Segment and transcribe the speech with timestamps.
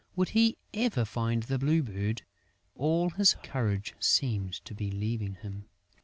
[0.15, 2.23] Would he ever find the Blue Bird?
[2.73, 5.65] All his courage seemed to be leaving him....